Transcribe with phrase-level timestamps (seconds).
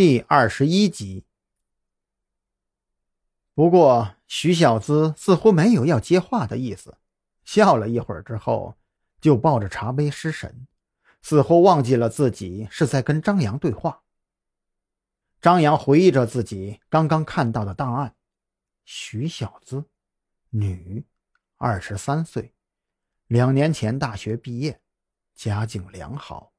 [0.00, 1.26] 第二十一集。
[3.52, 6.96] 不过，徐小姿似乎没有要接话的意思，
[7.44, 8.78] 笑了一会儿之后，
[9.20, 10.66] 就抱着茶杯失神，
[11.20, 14.02] 似乎忘记了自己是在跟张扬对话。
[15.38, 18.14] 张扬回忆着自己刚刚看到的档案：
[18.86, 19.84] 徐小姿，
[20.48, 21.04] 女，
[21.58, 22.54] 二十三岁，
[23.26, 24.80] 两年前大学毕业，
[25.34, 26.54] 家境良好，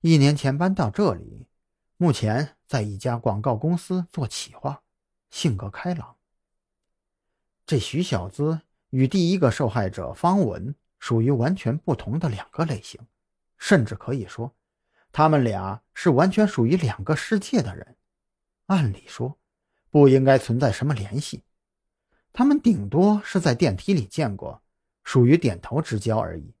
[0.00, 1.46] 一年前搬到这里。
[2.02, 4.82] 目前在一家广告公司做企划，
[5.30, 6.16] 性格开朗。
[7.64, 8.60] 这徐小姿
[8.90, 13.00] 与第一个受害者方文属于完全不同的两个类型，
[13.56, 14.52] 甚至可以说，
[15.12, 17.96] 他们俩是完全属于两个世界的人。
[18.66, 19.38] 按理说，
[19.88, 21.44] 不应该存在什么联系，
[22.32, 24.60] 他们顶多是在电梯里见过，
[25.04, 26.52] 属于点头之交而已。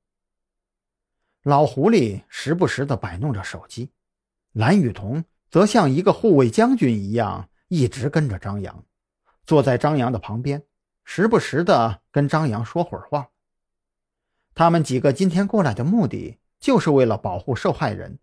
[1.42, 3.90] 老狐狸时不时地摆弄着手机，
[4.52, 5.24] 蓝雨桐。
[5.52, 8.86] 则像一个护卫将军一样，一直跟着张扬，
[9.44, 10.64] 坐在张扬的旁边，
[11.04, 13.28] 时不时的跟张扬说会儿话。
[14.54, 18.18] 他们几个今天过来的目的，就是为了保护受害人，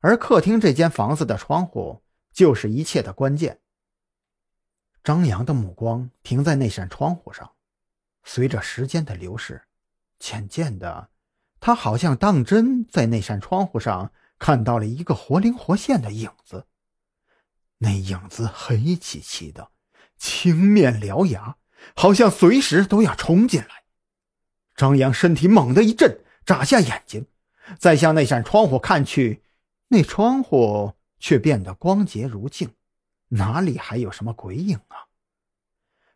[0.00, 3.60] 而客厅这间房子的窗户，就是一切的关键。
[5.04, 7.52] 张扬的目光停在那扇窗户上，
[8.24, 9.60] 随着时间的流逝，
[10.18, 11.10] 渐渐的，
[11.60, 14.10] 他好像当真在那扇窗户上。
[14.38, 16.66] 看到了一个活灵活现的影子，
[17.78, 19.70] 那影子黑漆漆的，
[20.18, 21.56] 青面獠牙，
[21.94, 23.84] 好像随时都要冲进来。
[24.74, 27.26] 张扬身体猛地一震，眨下眼睛，
[27.78, 29.42] 再向那扇窗户看去，
[29.88, 32.74] 那窗户却变得光洁如镜，
[33.28, 35.08] 哪里还有什么鬼影啊？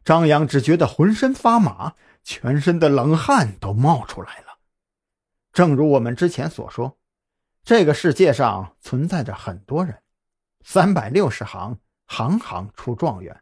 [0.05, 4.59] 张扬只觉得浑身发麻，全身的冷汗都冒出来了。
[5.53, 7.00] 正如我们之前所说。
[7.63, 9.99] 这个世界上存在着很多人，
[10.65, 13.41] 三百六十行，行行出状元。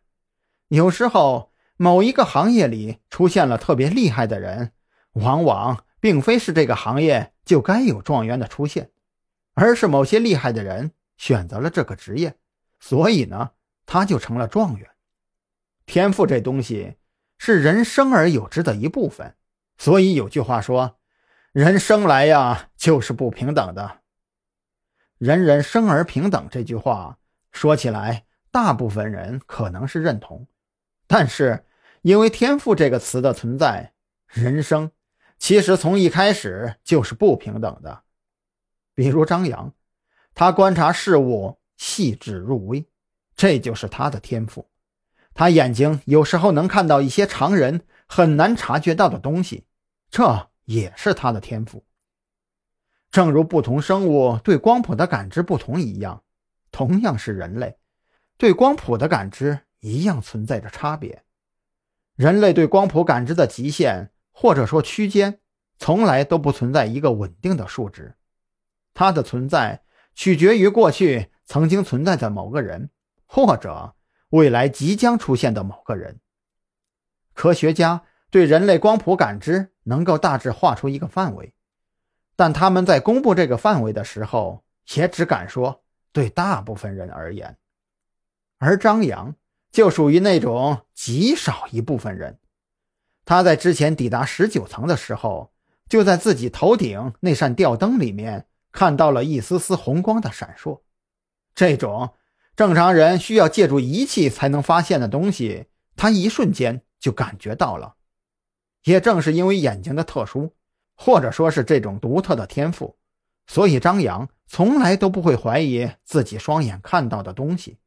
[0.68, 4.72] 有时候，某一个行业里出现了特别厉害的人，
[5.12, 8.90] 往往并非是这个行业就该有状元的出现，
[9.54, 12.36] 而是某些厉害的人选择了这个职业，
[12.80, 13.52] 所以呢，
[13.86, 14.90] 他就成了状元。
[15.86, 16.96] 天赋这东西
[17.38, 19.36] 是人生而有之的一部分，
[19.78, 20.98] 所以有句话说
[21.52, 24.00] ：“人生来呀，就是不平等的。”
[25.18, 27.18] 人人生而平等这句话
[27.50, 30.46] 说起来，大部分人可能是认同，
[31.08, 31.66] 但是
[32.02, 33.94] 因为“天赋”这个词的存在，
[34.28, 34.92] 人生
[35.36, 38.04] 其实从一开始就是不平等的。
[38.94, 39.74] 比如张扬，
[40.34, 42.88] 他观察事物细致入微，
[43.34, 44.68] 这就是他的天赋。
[45.34, 49.66] 他眼睛有时候能看到一些常人很难察觉到的东西，
[50.10, 51.84] 这也是他的天赋。
[53.10, 56.22] 正如不同生物对光谱的感知不同一样，
[56.70, 57.78] 同样是人类，
[58.36, 61.24] 对光谱的感知一样存在着差别。
[62.16, 65.40] 人类对光谱感知的极限或者说区间，
[65.78, 68.16] 从来都不存在一个稳定的数值，
[68.92, 69.82] 它的存在
[70.14, 72.90] 取决于过去曾经存在的某个人，
[73.24, 73.94] 或者
[74.30, 76.20] 未来即将出现的某个人。
[77.32, 81.54] 科学家对人类光谱感知能够大致画出一个范围。
[82.38, 84.62] 但他们在公布这个范围的时候，
[84.94, 85.82] 也只敢说
[86.12, 87.58] 对大部分人而言，
[88.58, 89.34] 而张扬
[89.72, 92.38] 就属于那种极少一部分人。
[93.24, 95.52] 他在之前抵达十九层的时候，
[95.88, 100.82] 就在自己头顶那扇吊灯里面看到了一丝丝红光的闪烁。
[101.56, 102.14] 这种
[102.54, 105.66] 正常人需要借助仪器才能发现的东西，
[105.96, 107.96] 他一瞬间就感觉到了。
[108.84, 110.54] 也正是因为眼睛的特殊。
[111.00, 112.98] 或者说是这种独特的天赋，
[113.46, 117.78] 所以张扬从来都不会怀疑自己双眼看到的东西，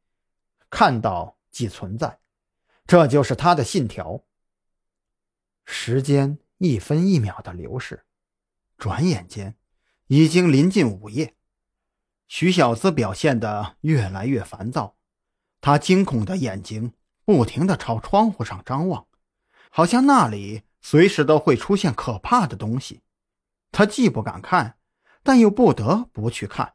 [0.70, 2.18] 看到即存在，
[2.86, 4.24] 这就是他的信条。
[5.66, 8.06] 时间一分一秒的流逝，
[8.78, 9.56] 转眼间
[10.06, 11.34] 已经临近午夜。
[12.28, 14.96] 徐小姿表现得越来越烦躁，
[15.60, 16.94] 他惊恐的眼睛
[17.26, 19.06] 不停地朝窗户上张望，
[19.70, 20.62] 好像那里。
[20.82, 23.02] 随时都会出现可怕的东西，
[23.70, 24.76] 他既不敢看，
[25.22, 26.74] 但又不得不去看。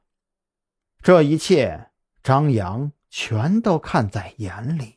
[1.03, 1.91] 这一切，
[2.23, 4.96] 张扬全都看在眼里。